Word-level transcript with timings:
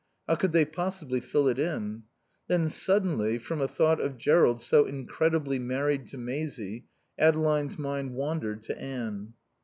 How 0.27 0.33
could 0.33 0.51
they 0.51 0.65
possibly 0.65 1.19
fill 1.19 1.47
it 1.47 1.59
in? 1.59 2.05
Then, 2.47 2.69
suddenly, 2.71 3.37
from 3.37 3.61
a 3.61 3.67
thought 3.67 4.01
of 4.01 4.17
Jerrold 4.17 4.59
so 4.59 4.85
incredibly 4.87 5.59
married 5.59 6.07
to 6.07 6.17
Maisie, 6.17 6.87
Adeline's 7.19 7.77
mind 7.77 8.15
wandered 8.15 8.63
to 8.63 8.81
Anne. 8.81 9.33